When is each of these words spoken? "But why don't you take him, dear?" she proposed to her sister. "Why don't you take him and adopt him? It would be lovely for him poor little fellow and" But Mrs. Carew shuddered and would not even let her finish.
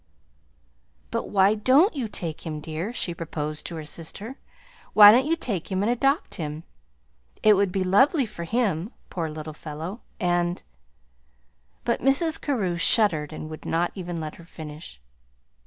"But 1.11 1.29
why 1.29 1.53
don't 1.53 1.95
you 1.95 2.07
take 2.07 2.43
him, 2.43 2.59
dear?" 2.59 2.91
she 2.91 3.13
proposed 3.13 3.67
to 3.67 3.75
her 3.75 3.85
sister. 3.85 4.39
"Why 4.93 5.11
don't 5.11 5.27
you 5.27 5.35
take 5.35 5.71
him 5.71 5.83
and 5.83 5.91
adopt 5.91 6.33
him? 6.41 6.63
It 7.43 7.53
would 7.53 7.71
be 7.71 7.83
lovely 7.83 8.25
for 8.25 8.43
him 8.45 8.91
poor 9.11 9.29
little 9.29 9.53
fellow 9.53 10.01
and" 10.19 10.63
But 11.85 12.01
Mrs. 12.01 12.41
Carew 12.41 12.77
shuddered 12.77 13.31
and 13.31 13.47
would 13.51 13.63
not 13.63 13.91
even 13.93 14.19
let 14.19 14.37
her 14.37 14.43
finish. 14.43 14.99